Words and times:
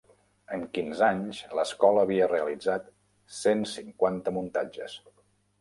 En 0.55 0.61
quinze 0.77 1.03
anys, 1.07 1.41
l'escola 1.59 2.05
havia 2.07 2.29
realitzat 2.33 2.89
cent 3.41 3.63
cinquanta 3.75 4.35
muntatges. 4.39 5.01